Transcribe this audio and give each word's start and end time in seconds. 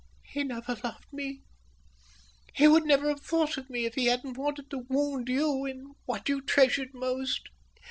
"He 0.25 0.43
never 0.43 0.75
loved 0.83 1.13
me, 1.13 1.43
he 2.55 2.67
would 2.67 2.85
never 2.85 3.07
have 3.09 3.21
thought 3.21 3.55
of 3.57 3.69
me 3.69 3.85
if 3.85 3.93
he 3.93 4.05
hadn't 4.07 4.35
wanted 4.35 4.71
to 4.71 4.79
wound 4.89 5.29
you 5.29 5.63
in 5.67 5.93
what 6.05 6.27
you 6.27 6.41
treasured 6.41 6.95
most. 6.95 7.49